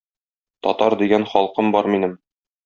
[0.67, 2.17] Татар дигән халкым бар минем.